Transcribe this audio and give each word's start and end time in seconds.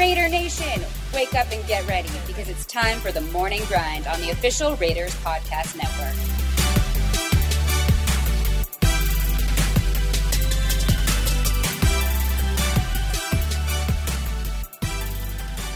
Raider 0.00 0.30
Nation, 0.30 0.80
wake 1.12 1.34
up 1.34 1.52
and 1.52 1.62
get 1.66 1.86
ready 1.86 2.08
because 2.26 2.48
it's 2.48 2.64
time 2.64 2.98
for 3.00 3.12
the 3.12 3.20
morning 3.20 3.60
grind 3.68 4.06
on 4.06 4.18
the 4.22 4.30
official 4.30 4.74
Raiders 4.76 5.14
Podcast 5.16 5.76
Network. 5.76 6.14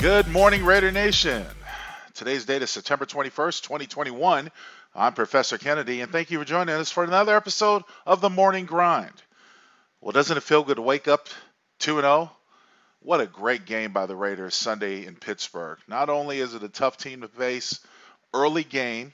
Good 0.01 0.27
morning, 0.29 0.65
Raider 0.65 0.91
Nation. 0.91 1.45
Today's 2.15 2.47
date 2.47 2.63
is 2.63 2.71
September 2.71 3.05
21st, 3.05 3.61
2021. 3.61 4.51
I'm 4.95 5.13
Professor 5.13 5.59
Kennedy, 5.59 6.01
and 6.01 6.11
thank 6.11 6.31
you 6.31 6.39
for 6.39 6.47
joining 6.47 6.75
us 6.77 6.91
for 6.91 7.05
another 7.05 7.37
episode 7.37 7.83
of 8.07 8.23
the 8.23 8.31
Morning 8.31 8.65
Grind. 8.65 9.23
Well, 10.01 10.13
doesn't 10.13 10.35
it 10.35 10.43
feel 10.43 10.63
good 10.65 10.77
to 10.77 10.83
wake 10.83 11.09
up 11.09 11.29
2 11.81 12.01
0? 12.01 12.31
What 13.05 13.21
a 13.21 13.27
great 13.27 13.67
game 13.67 13.93
by 13.93 14.07
the 14.07 14.17
Raiders 14.17 14.55
Sunday 14.55 15.05
in 15.05 15.17
Pittsburgh. 15.17 15.77
Not 15.87 16.09
only 16.09 16.41
is 16.41 16.55
it 16.55 16.63
a 16.63 16.71
tough 16.71 16.97
team 16.97 17.21
to 17.21 17.29
face, 17.29 17.81
early 18.33 18.65
game, 18.65 19.13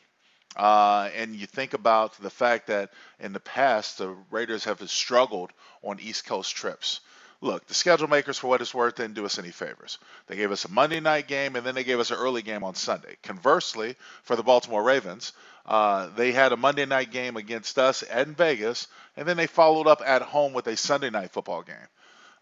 uh, 0.57 1.11
and 1.17 1.35
you 1.35 1.48
think 1.48 1.75
about 1.75 2.15
the 2.23 2.31
fact 2.31 2.69
that 2.69 2.93
in 3.19 3.33
the 3.33 3.41
past 3.41 3.98
the 3.98 4.15
Raiders 4.31 4.62
have 4.62 4.89
struggled 4.89 5.51
on 5.83 5.98
East 5.98 6.25
Coast 6.25 6.55
trips. 6.55 7.01
Look, 7.41 7.67
the 7.67 7.75
schedule 7.75 8.07
makers, 8.07 8.39
for 8.39 8.47
what 8.47 8.61
it's 8.61 8.73
worth, 8.73 8.95
didn't 8.95 9.15
do 9.15 9.25
us 9.25 9.41
any 9.41 9.51
favors. 9.51 9.98
They 10.29 10.37
gave 10.37 10.53
us 10.53 10.65
a 10.65 10.70
Monday 10.70 11.01
night 11.01 11.27
game 11.27 11.57
and 11.57 11.67
then 11.67 11.75
they 11.75 11.83
gave 11.83 11.98
us 11.98 12.12
an 12.12 12.19
early 12.19 12.43
game 12.43 12.62
on 12.62 12.77
Sunday. 12.77 13.17
Conversely, 13.25 13.97
for 14.23 14.37
the 14.37 14.45
Baltimore 14.45 14.84
Ravens, 14.84 15.33
uh, 15.67 16.11
they 16.15 16.31
had 16.31 16.53
a 16.53 16.57
Monday 16.57 16.87
night 16.87 17.11
game 17.11 17.37
against 17.37 17.77
us 17.77 18.03
in 18.03 18.37
Vegas, 18.37 18.87
and 19.17 19.27
then 19.27 19.37
they 19.37 19.48
followed 19.48 19.89
up 19.89 20.01
at 20.07 20.23
home 20.23 20.53
with 20.53 20.69
a 20.69 20.77
Sunday 20.77 21.11
night 21.11 21.33
football 21.33 21.62
game. 21.62 21.89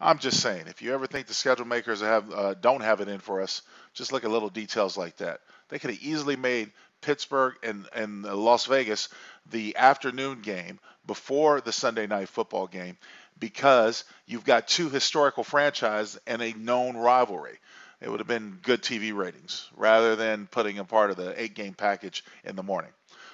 I'm 0.01 0.19
just 0.19 0.41
saying, 0.41 0.66
if 0.69 0.80
you 0.80 0.95
ever 0.95 1.07
think 1.07 1.27
the 1.27 1.34
schedule 1.34 1.66
makers 1.66 2.00
have 2.00 2.33
uh, 2.33 2.55
don't 2.55 2.83
have 2.83 3.00
it 3.00 3.09
in 3.09 3.19
for 3.19 3.42
us, 3.42 3.62
just 3.95 4.12
look 4.12 4.25
at 4.25 4.31
little 4.31 4.48
details 4.48 4.97
like 4.97 5.17
that. 5.17 5.41
They 5.69 5.78
could 5.78 5.91
have 5.91 6.03
easily 6.03 6.36
made 6.36 6.70
Pittsburgh 7.00 7.55
and, 7.62 7.86
and 7.95 8.22
Las 8.22 8.67
Vegas 8.67 9.09
the 9.50 9.77
afternoon 9.77 10.41
game 10.41 10.78
before 11.06 11.61
the 11.61 11.72
Sunday 11.72 12.06
night 12.06 12.28
football 12.28 12.67
game 12.67 12.97
because 13.39 14.05
you've 14.27 14.45
got 14.45 14.69
two 14.69 14.89
historical 14.89 15.45
franchises 15.45 16.19
and 16.27 16.42
a 16.42 16.53
known 16.53 16.97
rivalry. 16.97 17.59
It 18.00 18.09
would 18.09 18.20
have 18.20 18.28
been 18.28 18.59
good 18.62 18.83
TV 18.83 19.15
ratings 19.15 19.69
rather 19.77 20.15
than 20.15 20.47
putting 20.47 20.78
a 20.78 20.84
part 20.84 21.11
of 21.11 21.17
the 21.17 21.41
eight 21.41 21.55
game 21.55 21.75
package 21.75 22.25
in 22.44 22.55
the 22.55 22.62
morning. 22.62 22.91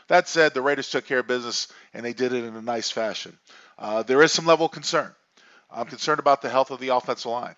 That 0.08 0.28
said, 0.28 0.54
the 0.54 0.62
Raiders 0.62 0.90
took 0.90 1.06
care 1.06 1.20
of 1.20 1.26
business 1.26 1.68
and 1.92 2.04
they 2.04 2.12
did 2.12 2.32
it 2.32 2.44
in 2.44 2.56
a 2.56 2.62
nice 2.62 2.90
fashion. 2.90 3.38
Uh, 3.78 4.02
there 4.02 4.22
is 4.22 4.32
some 4.32 4.46
level 4.46 4.66
of 4.66 4.72
concern. 4.72 5.14
I'm 5.74 5.86
concerned 5.86 6.20
about 6.20 6.40
the 6.40 6.48
health 6.48 6.70
of 6.70 6.78
the 6.78 6.90
offensive 6.90 7.30
line. 7.30 7.56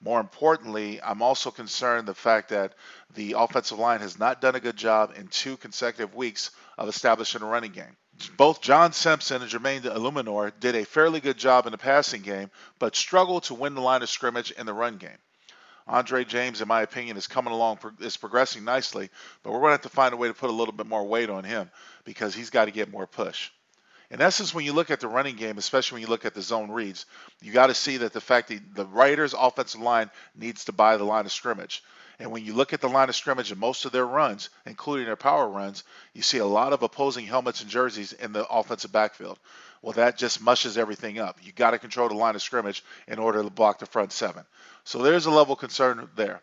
More 0.00 0.20
importantly, 0.20 1.00
I'm 1.00 1.22
also 1.22 1.50
concerned 1.50 2.08
the 2.08 2.14
fact 2.14 2.48
that 2.48 2.72
the 3.14 3.34
offensive 3.38 3.78
line 3.78 4.00
has 4.00 4.18
not 4.18 4.40
done 4.40 4.56
a 4.56 4.60
good 4.60 4.76
job 4.76 5.12
in 5.16 5.28
two 5.28 5.56
consecutive 5.58 6.14
weeks 6.14 6.50
of 6.76 6.88
establishing 6.88 7.42
a 7.42 7.46
running 7.46 7.72
game. 7.72 7.96
Both 8.36 8.62
John 8.62 8.92
Simpson 8.92 9.42
and 9.42 9.50
Jermaine 9.50 9.82
Eluemunor 9.82 10.52
did 10.58 10.74
a 10.74 10.84
fairly 10.84 11.20
good 11.20 11.38
job 11.38 11.66
in 11.66 11.72
the 11.72 11.78
passing 11.78 12.22
game, 12.22 12.50
but 12.78 12.96
struggled 12.96 13.44
to 13.44 13.54
win 13.54 13.74
the 13.74 13.80
line 13.80 14.02
of 14.02 14.08
scrimmage 14.08 14.50
in 14.50 14.66
the 14.66 14.74
run 14.74 14.96
game. 14.96 15.18
Andre 15.86 16.24
James, 16.24 16.60
in 16.60 16.68
my 16.68 16.82
opinion, 16.82 17.16
is 17.16 17.26
coming 17.26 17.52
along, 17.52 17.78
is 18.00 18.16
progressing 18.16 18.64
nicely, 18.64 19.10
but 19.42 19.52
we're 19.52 19.58
going 19.58 19.70
to 19.70 19.74
have 19.74 19.82
to 19.82 19.88
find 19.88 20.14
a 20.14 20.16
way 20.16 20.28
to 20.28 20.34
put 20.34 20.50
a 20.50 20.52
little 20.52 20.74
bit 20.74 20.86
more 20.86 21.04
weight 21.04 21.30
on 21.30 21.44
him 21.44 21.70
because 22.04 22.34
he's 22.34 22.50
got 22.50 22.64
to 22.64 22.70
get 22.70 22.90
more 22.90 23.06
push 23.06 23.50
in 24.12 24.20
essence, 24.20 24.54
when 24.54 24.66
you 24.66 24.74
look 24.74 24.90
at 24.90 25.00
the 25.00 25.08
running 25.08 25.36
game, 25.36 25.56
especially 25.56 25.96
when 25.96 26.02
you 26.02 26.08
look 26.08 26.26
at 26.26 26.34
the 26.34 26.42
zone 26.42 26.70
reads, 26.70 27.06
you 27.40 27.50
got 27.50 27.68
to 27.68 27.74
see 27.74 27.96
that 27.96 28.12
the 28.12 28.20
fact 28.20 28.48
that 28.48 28.74
the 28.74 28.84
Raiders' 28.84 29.34
offensive 29.36 29.80
line 29.80 30.10
needs 30.36 30.66
to 30.66 30.72
buy 30.72 30.98
the 30.98 31.04
line 31.04 31.24
of 31.24 31.32
scrimmage. 31.32 31.82
And 32.18 32.30
when 32.30 32.44
you 32.44 32.52
look 32.52 32.74
at 32.74 32.82
the 32.82 32.90
line 32.90 33.08
of 33.08 33.16
scrimmage 33.16 33.50
in 33.50 33.58
most 33.58 33.86
of 33.86 33.92
their 33.92 34.06
runs, 34.06 34.50
including 34.66 35.06
their 35.06 35.16
power 35.16 35.48
runs, 35.48 35.82
you 36.12 36.20
see 36.20 36.38
a 36.38 36.46
lot 36.46 36.74
of 36.74 36.82
opposing 36.82 37.24
helmets 37.24 37.62
and 37.62 37.70
jerseys 37.70 38.12
in 38.12 38.34
the 38.34 38.46
offensive 38.46 38.92
backfield. 38.92 39.38
Well, 39.80 39.94
that 39.94 40.18
just 40.18 40.42
mushes 40.42 40.76
everything 40.76 41.18
up. 41.18 41.38
You 41.42 41.50
got 41.50 41.70
to 41.70 41.78
control 41.78 42.08
the 42.08 42.14
line 42.14 42.34
of 42.34 42.42
scrimmage 42.42 42.84
in 43.08 43.18
order 43.18 43.42
to 43.42 43.48
block 43.48 43.78
the 43.78 43.86
front 43.86 44.12
seven. 44.12 44.44
So 44.84 44.98
there's 44.98 45.24
a 45.26 45.30
level 45.30 45.54
of 45.54 45.58
concern 45.58 46.08
there. 46.16 46.42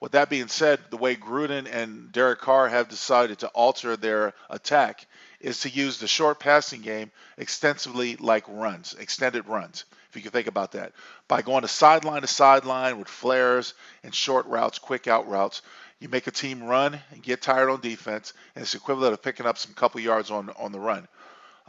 With 0.00 0.12
that 0.12 0.30
being 0.30 0.48
said, 0.48 0.80
the 0.90 0.96
way 0.96 1.16
Gruden 1.16 1.66
and 1.70 2.12
Derek 2.12 2.40
Carr 2.40 2.68
have 2.68 2.88
decided 2.88 3.40
to 3.40 3.48
alter 3.48 3.96
their 3.96 4.32
attack 4.48 5.06
is 5.40 5.60
to 5.60 5.68
use 5.68 5.98
the 5.98 6.06
short 6.06 6.38
passing 6.38 6.82
game 6.82 7.10
extensively 7.36 8.16
like 8.16 8.44
runs, 8.46 8.94
extended 8.94 9.48
runs, 9.48 9.84
if 10.08 10.16
you 10.16 10.22
can 10.22 10.30
think 10.30 10.46
about 10.46 10.72
that. 10.72 10.92
By 11.26 11.42
going 11.42 11.62
to 11.62 11.68
sideline 11.68 12.22
to 12.22 12.28
sideline 12.28 12.98
with 12.98 13.08
flares 13.08 13.74
and 14.04 14.14
short 14.14 14.46
routes, 14.46 14.78
quick 14.78 15.08
out 15.08 15.28
routes, 15.28 15.62
you 15.98 16.08
make 16.08 16.28
a 16.28 16.32
team 16.32 16.62
run 16.62 17.00
and 17.10 17.22
get 17.22 17.42
tired 17.42 17.68
on 17.68 17.80
defense, 17.80 18.32
and 18.54 18.62
it's 18.62 18.74
equivalent 18.74 19.14
of 19.14 19.22
picking 19.22 19.46
up 19.46 19.58
some 19.58 19.74
couple 19.74 20.00
yards 20.00 20.30
on 20.30 20.50
on 20.50 20.70
the 20.70 20.78
run. 20.78 21.08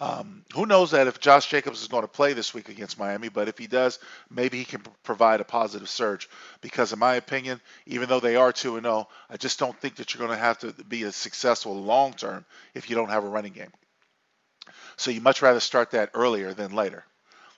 Um, 0.02 0.46
who 0.56 0.66
knows 0.66 0.92
that 0.92 1.08
if 1.08 1.20
Josh 1.20 1.50
Jacobs 1.50 1.82
is 1.82 1.90
going 1.90 2.04
to 2.04 2.08
play 2.08 2.32
this 2.32 2.54
week 2.54 2.70
against 2.70 2.98
Miami, 2.98 3.28
but 3.28 3.50
if 3.50 3.58
he 3.58 3.68
does, 3.68 4.00
maybe 4.30 4.58
he 4.58 4.64
can 4.64 4.82
provide 5.04 5.42
a 5.42 5.44
positive 5.44 5.90
surge. 5.90 6.30
Because 6.62 6.94
in 6.94 7.00
my 7.00 7.16
opinion, 7.16 7.60
even 7.86 8.08
though 8.08 8.22
they 8.22 8.38
are 8.38 8.54
2 8.54 8.78
and 8.78 8.86
0, 8.86 9.10
I 9.30 9.36
just 9.36 9.60
don't 9.60 9.78
think 9.78 9.98
that 9.98 10.14
you're 10.14 10.26
going 10.26 10.38
to 10.38 10.42
have 10.42 10.58
to 10.60 10.72
be 10.86 11.04
as 11.04 11.18
successful 11.18 11.76
long 11.84 12.14
term 12.14 12.46
if 12.74 12.90
you 12.90 12.96
don't 12.96 13.10
have 13.10 13.26
a 13.26 13.30
running 13.30 13.52
game. 13.52 13.74
So 14.96 15.12
you 15.12 15.20
much 15.20 15.42
rather 15.42 15.60
start 15.60 15.92
that 15.92 16.12
earlier 16.14 16.54
than 16.54 16.72
later. 16.72 17.04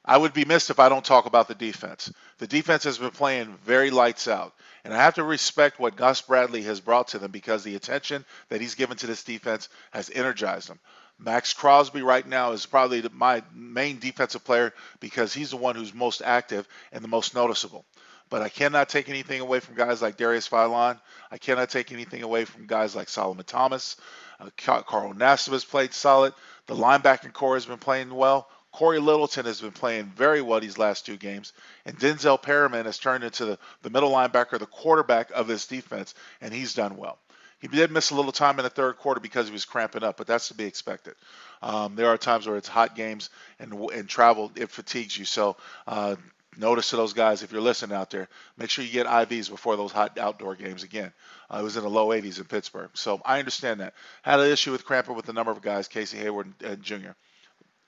I 0.03 0.17
would 0.17 0.33
be 0.33 0.45
missed 0.45 0.71
if 0.71 0.79
I 0.79 0.89
don't 0.89 1.05
talk 1.05 1.27
about 1.27 1.47
the 1.47 1.53
defense. 1.53 2.11
The 2.39 2.47
defense 2.47 2.85
has 2.85 2.97
been 2.97 3.11
playing 3.11 3.55
very 3.65 3.91
lights 3.91 4.27
out. 4.27 4.55
And 4.83 4.95
I 4.95 4.97
have 4.97 5.13
to 5.15 5.23
respect 5.23 5.79
what 5.79 5.95
Gus 5.95 6.21
Bradley 6.21 6.63
has 6.63 6.79
brought 6.79 7.09
to 7.09 7.19
them 7.19 7.29
because 7.29 7.63
the 7.63 7.75
attention 7.75 8.25
that 8.49 8.61
he's 8.61 8.73
given 8.73 8.97
to 8.97 9.05
this 9.05 9.23
defense 9.23 9.69
has 9.91 10.09
energized 10.09 10.69
them. 10.69 10.79
Maxx 11.23 11.53
Crosby 11.53 12.01
right 12.01 12.27
now 12.27 12.51
is 12.51 12.65
probably 12.65 13.03
my 13.13 13.43
main 13.53 13.99
defensive 13.99 14.43
player 14.43 14.73
because 14.99 15.33
he's 15.33 15.51
the 15.51 15.57
one 15.57 15.75
who's 15.75 15.93
most 15.93 16.21
active 16.23 16.67
and 16.91 17.03
the 17.03 17.07
most 17.07 17.35
noticeable. 17.35 17.85
But 18.29 18.41
I 18.41 18.49
cannot 18.49 18.89
take 18.89 19.09
anything 19.09 19.41
away 19.41 19.59
from 19.59 19.75
guys 19.75 20.01
like 20.01 20.17
Darius 20.17 20.47
Philon. 20.47 20.99
I 21.29 21.37
cannot 21.37 21.69
take 21.69 21.91
anything 21.91 22.23
away 22.23 22.45
from 22.45 22.65
guys 22.65 22.95
like 22.95 23.09
Solomon 23.09 23.45
Thomas. 23.45 23.97
Uh, 24.39 24.49
Carl 24.57 25.13
Nassib 25.13 25.51
has 25.51 25.65
played 25.65 25.93
solid. 25.93 26.33
The 26.67 26.75
linebacking 26.75 27.33
core 27.33 27.55
has 27.55 27.65
been 27.65 27.77
playing 27.77 28.13
well. 28.13 28.49
Cory 28.71 28.99
Littleton 28.99 29.45
has 29.45 29.59
been 29.59 29.73
playing 29.73 30.05
very 30.15 30.41
well 30.41 30.61
these 30.61 30.77
last 30.77 31.05
two 31.05 31.17
games, 31.17 31.51
and 31.85 31.99
Denzel 31.99 32.41
Perryman 32.41 32.85
has 32.85 32.97
turned 32.97 33.23
into 33.23 33.43
the, 33.45 33.59
the 33.81 33.89
middle 33.89 34.11
linebacker, 34.11 34.57
the 34.57 34.65
quarterback 34.65 35.29
of 35.31 35.45
this 35.47 35.67
defense, 35.67 36.15
and 36.39 36.53
he's 36.53 36.73
done 36.73 36.95
well. 36.95 37.19
He 37.61 37.67
did 37.67 37.91
miss 37.91 38.09
a 38.09 38.15
little 38.15 38.31
time 38.31 38.57
in 38.59 38.63
the 38.63 38.69
third 38.69 38.97
quarter 38.97 39.19
because 39.19 39.47
he 39.47 39.53
was 39.53 39.65
cramping 39.65 40.03
up, 40.03 40.17
but 40.17 40.25
that's 40.25 40.47
to 40.47 40.55
be 40.55 40.65
expected. 40.65 41.13
Um, 41.61 41.95
there 41.95 42.07
are 42.07 42.17
times 42.17 42.47
where 42.47 42.57
it's 42.57 42.67
hot 42.67 42.95
games 42.95 43.29
and 43.59 43.73
and 43.91 44.09
travel 44.09 44.51
it 44.55 44.71
fatigues 44.71 45.17
you. 45.17 45.25
So 45.25 45.57
uh, 45.87 46.15
notice 46.57 46.89
to 46.89 46.95
those 46.95 47.13
guys 47.13 47.43
if 47.43 47.51
you're 47.51 47.61
listening 47.61 47.95
out 47.95 48.09
there, 48.09 48.27
make 48.57 48.71
sure 48.71 48.83
you 48.83 48.91
get 48.91 49.05
IVs 49.05 49.49
before 49.49 49.77
those 49.77 49.91
hot 49.91 50.17
outdoor 50.17 50.55
games 50.55 50.81
again. 50.81 51.13
Uh, 51.53 51.59
it 51.59 51.63
was 51.63 51.77
in 51.77 51.83
the 51.83 51.89
low 51.89 52.07
80s 52.07 52.39
in 52.39 52.45
Pittsburgh, 52.45 52.89
so 52.93 53.21
I 53.23 53.37
understand 53.37 53.79
that. 53.81 53.93
Had 54.23 54.39
an 54.39 54.51
issue 54.51 54.71
with 54.71 54.83
cramping 54.83 55.15
with 55.15 55.29
a 55.29 55.33
number 55.33 55.51
of 55.51 55.61
guys, 55.61 55.87
Casey 55.87 56.17
Hayward 56.17 56.51
uh, 56.65 56.75
Jr. 56.75 57.11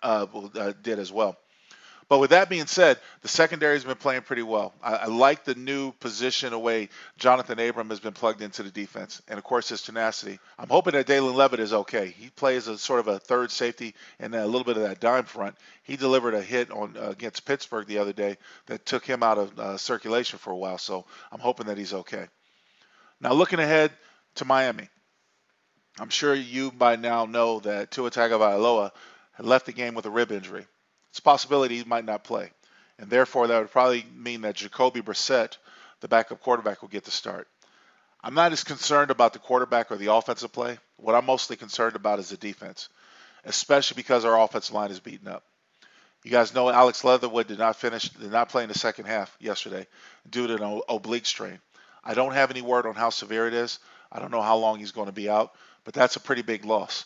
Uh, 0.04 0.26
did 0.84 1.00
as 1.00 1.12
well. 1.12 1.38
But 2.10 2.20
with 2.20 2.32
that 2.32 2.50
being 2.50 2.66
said, 2.66 3.00
the 3.22 3.28
secondary 3.28 3.76
has 3.76 3.86
been 3.86 3.96
playing 3.96 4.24
pretty 4.24 4.44
well. 4.44 4.74
I, 4.84 4.96
I 4.96 5.06
like 5.06 5.44
the 5.44 5.56
new 5.56 5.92
position 5.94 6.54
away 6.54 6.90
Johnathan 7.20 7.70
Abram 7.70 7.90
has 7.90 8.00
been 8.00 8.14
plugged 8.14 8.42
into 8.42 8.64
the 8.64 8.72
defense, 8.72 9.22
and 9.28 9.38
of 9.38 9.44
course 9.44 9.70
his 9.70 9.82
tenacity. 9.82 10.40
I'm 10.60 10.70
hoping 10.70 10.94
that 10.94 11.08
Dallin 11.08 11.36
Leavitt 11.36 11.60
is 11.60 11.74
okay. 11.74 12.08
He 12.18 12.30
plays 12.30 12.68
a 12.68 12.78
sort 12.78 13.00
of 13.00 13.08
a 13.08 13.20
third 13.20 13.52
safety 13.52 13.96
and 14.20 14.36
a 14.36 14.46
little 14.46 14.66
bit 14.66 14.78
of 14.78 14.84
that 14.84 15.00
dime 15.00 15.26
front. 15.26 15.56
He 15.84 15.96
delivered 15.96 16.34
a 16.34 16.42
hit 16.42 16.72
on 16.72 16.96
uh, 16.98 17.10
against 17.10 17.46
Pittsburgh 17.46 17.88
the 17.88 18.00
other 18.00 18.14
day 18.14 18.38
that 18.68 18.86
took 18.86 19.06
him 19.06 19.24
out 19.24 19.38
of 19.38 19.60
uh, 19.60 19.78
circulation 19.78 20.40
for 20.40 20.52
a 20.52 20.58
while. 20.58 20.78
So 20.78 21.06
I'm 21.32 21.40
hoping 21.40 21.68
that 21.68 21.78
he's 21.78 21.94
okay. 21.94 22.28
Now 23.22 23.34
looking 23.34 23.60
ahead 23.60 23.92
to 24.36 24.46
Miami. 24.46 24.90
I'm 26.00 26.10
sure 26.10 26.34
you 26.34 26.72
by 26.72 26.96
now 26.96 27.26
know 27.26 27.60
that 27.62 27.92
Tua 27.92 28.10
Tagovailoa 28.10 28.92
left 29.40 29.68
the 29.68 29.74
game 29.74 29.94
with 29.94 30.06
a 30.06 30.10
rib 30.10 30.32
injury 30.32 30.66
it's 31.14 31.20
a 31.20 31.22
possibility 31.22 31.78
he 31.78 31.84
might 31.84 32.06
not 32.06 32.24
play. 32.24 32.50
And 32.98 33.08
therefore, 33.08 33.46
that 33.46 33.60
would 33.60 33.70
probably 33.70 34.04
mean 34.16 34.42
that 34.42 34.56
Jacoby 34.56 35.04
Brissett, 35.04 35.58
the 36.00 36.08
backup 36.08 36.42
quarterback, 36.42 36.82
will 36.82 36.90
get 36.90 37.04
the 37.04 37.12
start. 37.12 37.48
I'm 38.24 38.34
not 38.34 38.52
as 38.52 38.64
concerned 38.64 39.12
about 39.12 39.34
the 39.34 39.38
quarterback 39.38 39.92
or 39.92 39.96
the 39.98 40.12
offensive 40.12 40.52
play. 40.52 40.80
What 40.98 41.14
I'm 41.14 41.28
mostly 41.28 41.56
concerned 41.56 41.96
about 41.96 42.18
is 42.18 42.30
the 42.30 42.38
defense, 42.38 42.90
especially 43.46 43.94
because 43.94 44.26
our 44.26 44.42
offensive 44.42 44.74
line 44.74 44.90
is 44.90 45.00
beaten 45.00 45.28
up. 45.28 45.44
You 46.24 46.32
guys 46.32 46.56
know 46.56 46.68
Alex 46.68 47.04
Leatherwood 47.04 47.46
did 47.46 47.60
not 47.60 47.76
finish, 47.76 48.10
did 48.10 48.32
not 48.32 48.50
play 48.50 48.64
in 48.64 48.70
the 48.70 48.80
second 48.80 49.06
half 49.06 49.38
yesterday 49.40 49.86
due 50.28 50.48
to 50.48 50.56
an 50.56 50.82
oblique 50.90 51.28
strain. 51.28 51.60
I 52.04 52.16
don't 52.16 52.34
have 52.34 52.50
any 52.50 52.64
word 52.64 52.88
on 52.88 52.96
how 52.96 53.12
severe 53.12 53.48
it 53.48 53.54
is. 53.54 53.78
I 54.12 54.18
don't 54.18 54.32
know 54.32 54.42
how 54.42 54.58
long 54.58 54.80
he's 54.80 54.94
going 54.94 55.10
to 55.10 55.14
be 55.14 55.30
out, 55.30 55.54
but 55.84 55.94
that's 55.94 56.16
a 56.16 56.20
pretty 56.20 56.42
big 56.42 56.66
loss. 56.66 57.06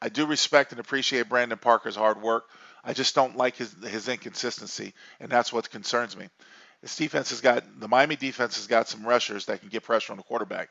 I 0.00 0.10
do 0.10 0.26
respect 0.26 0.70
and 0.70 0.80
appreciate 0.80 1.28
Brandon 1.28 1.58
Parker's 1.58 1.96
hard 1.96 2.22
work 2.22 2.44
I 2.84 2.92
just 2.92 3.14
don't 3.14 3.36
like 3.36 3.56
his 3.56 3.74
his 3.84 4.08
inconsistency, 4.08 4.94
and 5.20 5.30
that's 5.30 5.52
what 5.52 5.70
concerns 5.70 6.16
me. 6.16 6.28
This 6.82 6.96
defense 6.96 7.30
has 7.30 7.40
got 7.40 7.64
the 7.80 7.88
Miami 7.88 8.16
defense 8.16 8.56
has 8.56 8.66
got 8.66 8.88
some 8.88 9.04
rushers 9.04 9.46
that 9.46 9.60
can 9.60 9.68
get 9.68 9.82
pressure 9.82 10.12
on 10.12 10.16
the 10.16 10.22
quarterback. 10.22 10.70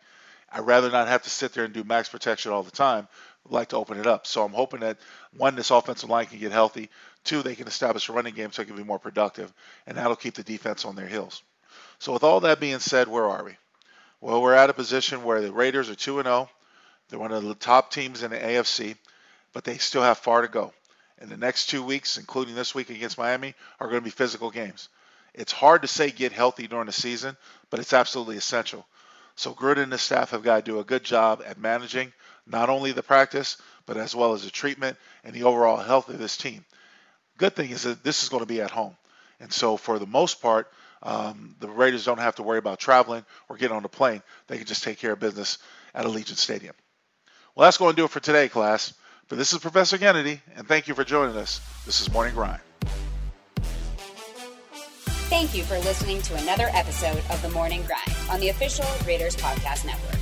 I'd 0.51 0.65
rather 0.65 0.89
not 0.89 1.09
have 1.09 1.23
to 1.23 1.29
sit 1.29 1.53
there 1.53 1.65
and 1.65 1.73
do 1.73 1.83
max 1.83 2.07
protection 2.07 2.51
all 2.51 2.63
the 2.63 2.71
time. 2.71 3.07
I'd 3.45 3.51
like 3.51 3.69
to 3.69 3.77
open 3.77 3.99
it 3.99 4.07
up. 4.07 4.25
So 4.25 4.43
I'm 4.43 4.53
hoping 4.53 4.79
that 4.79 4.97
one, 5.35 5.55
this 5.55 5.71
offensive 5.71 6.09
line 6.09 6.27
can 6.27 6.39
get 6.39 6.53
healthy. 6.53 6.89
Two, 7.25 7.43
they 7.43 7.55
can 7.55 7.67
establish 7.67 8.07
a 8.07 8.13
running 8.13 8.33
game 8.33 8.51
so 8.51 8.61
it 8.61 8.67
can 8.67 8.77
be 8.77 8.83
more 8.83 8.99
productive, 8.99 9.53
and 9.85 9.97
that'll 9.97 10.15
keep 10.15 10.35
the 10.35 10.43
defense 10.43 10.85
on 10.85 10.95
their 10.95 11.07
heels. 11.07 11.43
So 11.99 12.13
with 12.13 12.23
all 12.23 12.39
that 12.41 12.61
being 12.61 12.79
said, 12.79 13.09
where 13.09 13.25
are 13.25 13.43
we? 13.43 13.57
Well, 14.21 14.41
we're 14.41 14.53
at 14.53 14.69
a 14.69 14.73
position 14.73 15.23
where 15.23 15.41
the 15.41 15.51
Raiders 15.51 15.89
are 15.89 15.95
2 15.95 16.19
and 16.19 16.25
0. 16.25 16.49
They're 17.09 17.19
one 17.19 17.31
of 17.31 17.43
the 17.43 17.55
top 17.55 17.91
teams 17.91 18.23
in 18.23 18.31
the 18.31 18.37
AFC, 18.37 18.95
but 19.53 19.63
they 19.63 19.77
still 19.77 20.01
have 20.01 20.17
far 20.17 20.41
to 20.41 20.47
go. 20.47 20.73
And 21.19 21.29
the 21.29 21.37
next 21.37 21.67
two 21.67 21.83
weeks, 21.83 22.17
including 22.17 22.55
this 22.55 22.75
week 22.75 22.89
against 22.89 23.17
Miami, 23.17 23.55
are 23.79 23.87
going 23.87 23.99
to 23.99 24.05
be 24.05 24.11
physical 24.11 24.51
games. 24.51 24.89
It's 25.33 25.51
hard 25.51 25.81
to 25.83 25.87
say 25.87 26.11
get 26.11 26.31
healthy 26.31 26.67
during 26.67 26.87
the 26.87 26.91
season, 26.91 27.37
but 27.69 27.79
it's 27.79 27.93
absolutely 27.93 28.37
essential. 28.37 28.85
So 29.35 29.53
Gruden 29.53 29.83
and 29.83 29.91
the 29.91 29.97
staff 29.97 30.31
have 30.31 30.43
got 30.43 30.57
to 30.57 30.71
do 30.71 30.79
a 30.79 30.83
good 30.83 31.03
job 31.03 31.43
at 31.45 31.59
managing 31.59 32.11
not 32.47 32.69
only 32.69 32.91
the 32.91 33.03
practice, 33.03 33.57
but 33.85 33.97
as 33.97 34.15
well 34.15 34.33
as 34.33 34.43
the 34.43 34.49
treatment 34.49 34.97
and 35.23 35.33
the 35.33 35.43
overall 35.43 35.77
health 35.77 36.09
of 36.09 36.17
this 36.17 36.37
team. 36.37 36.65
Good 37.37 37.55
thing 37.55 37.69
is 37.69 37.83
that 37.83 38.03
this 38.03 38.23
is 38.23 38.29
going 38.29 38.41
to 38.41 38.47
be 38.47 38.61
at 38.61 38.71
home. 38.71 38.97
And 39.39 39.53
so 39.53 39.77
for 39.77 39.99
the 39.99 40.07
most 40.07 40.41
part, 40.41 40.71
um, 41.03 41.55
the 41.59 41.69
Raiders 41.69 42.05
don't 42.05 42.19
have 42.19 42.35
to 42.35 42.43
worry 42.43 42.57
about 42.57 42.79
traveling 42.79 43.23
or 43.49 43.57
getting 43.57 43.77
on 43.77 43.85
a 43.85 43.89
plane. 43.89 44.23
They 44.47 44.57
can 44.57 44.65
just 44.65 44.83
take 44.83 44.97
care 44.97 45.13
of 45.13 45.19
business 45.19 45.59
at 45.93 46.05
Allegiant 46.05 46.37
Stadium. 46.37 46.73
Well, 47.55 47.65
that's 47.65 47.77
going 47.77 47.93
to 47.93 48.01
do 48.01 48.05
it 48.05 48.11
for 48.11 48.19
today, 48.19 48.49
class. 48.49 48.93
But 49.29 49.37
this 49.37 49.51
is 49.51 49.59
Professor 49.59 49.97
Kennedy, 49.97 50.41
and 50.55 50.67
thank 50.67 50.87
you 50.87 50.95
for 50.95 51.03
joining 51.03 51.35
us. 51.35 51.59
This 51.85 51.99
is 51.99 52.11
Morning 52.11 52.33
Grind. 52.33 52.61
Thank 55.29 55.53
you 55.53 55.63
for 55.63 55.77
listening 55.79 56.21
to 56.23 56.35
another 56.37 56.69
episode 56.73 57.21
of 57.29 57.41
The 57.41 57.49
Morning 57.49 57.83
Grind 57.83 58.17
on 58.31 58.39
the 58.39 58.49
official 58.49 58.85
Raiders 59.05 59.35
Podcast 59.35 59.85
Network. 59.85 60.16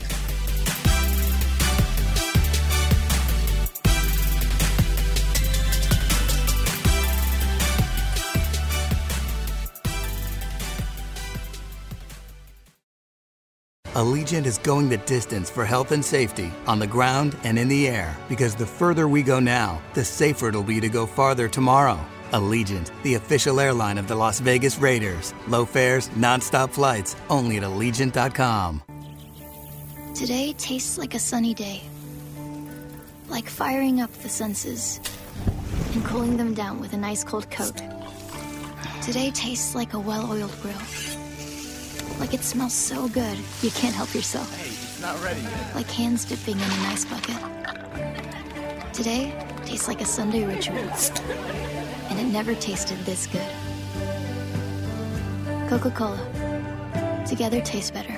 Allegiant 13.95 14.45
is 14.45 14.57
going 14.57 14.89
the 14.89 14.97
distance 14.97 15.49
for 15.49 15.63
health 15.63 15.93
and 15.93 16.03
safety 16.03 16.51
on 16.67 16.79
the 16.79 16.85
ground 16.85 17.37
and 17.45 17.57
in 17.57 17.69
the 17.69 17.87
air 17.87 18.13
because 18.27 18.53
the 18.53 18.65
further 18.65 19.07
we 19.07 19.23
go 19.23 19.39
now, 19.39 19.81
the 19.93 20.03
safer 20.03 20.49
it'll 20.49 20.63
be 20.63 20.81
to 20.81 20.89
go 20.89 21.05
farther 21.05 21.47
tomorrow. 21.47 21.97
Allegiant, 22.31 22.91
the 23.03 23.13
official 23.13 23.57
airline 23.57 23.97
of 23.97 24.09
the 24.09 24.15
Las 24.15 24.41
Vegas 24.41 24.77
Raiders. 24.79 25.33
Low 25.47 25.63
fares, 25.63 26.09
nonstop 26.09 26.71
flights, 26.71 27.15
only 27.29 27.55
at 27.55 27.63
Allegiant.com. 27.63 28.83
Today 30.13 30.51
tastes 30.57 30.97
like 30.97 31.13
a 31.13 31.19
sunny 31.19 31.53
day. 31.53 31.81
Like 33.29 33.47
firing 33.47 34.01
up 34.01 34.11
the 34.11 34.27
senses 34.27 34.99
and 35.93 36.03
cooling 36.03 36.35
them 36.35 36.53
down 36.53 36.81
with 36.81 36.91
an 36.91 37.05
ice 37.05 37.23
cold 37.23 37.49
coat. 37.49 37.81
Today 39.01 39.31
tastes 39.31 39.73
like 39.73 39.93
a 39.93 39.99
well 39.99 40.29
oiled 40.29 40.51
grill. 40.61 41.24
Like 42.19 42.33
it 42.33 42.43
smells 42.43 42.73
so 42.73 43.07
good, 43.09 43.37
you 43.61 43.71
can't 43.71 43.93
help 43.93 44.13
yourself. 44.13 44.49
Hey, 44.57 44.69
it's 44.69 45.01
not 45.01 45.21
ready 45.23 45.41
yet. 45.41 45.75
Like 45.75 45.89
hands 45.89 46.25
dipping 46.25 46.55
in 46.55 46.63
an 46.63 46.85
ice 46.87 47.05
bucket. 47.05 47.37
Today 48.93 49.33
tastes 49.65 49.87
like 49.87 50.01
a 50.01 50.05
Sunday 50.05 50.45
ritual. 50.45 50.77
And 52.09 52.19
it 52.19 52.31
never 52.31 52.55
tasted 52.55 52.97
this 52.99 53.27
good. 53.27 53.51
Coca 55.69 55.91
Cola. 55.91 57.23
Together 57.27 57.59
tastes 57.61 57.91
better. 57.91 58.14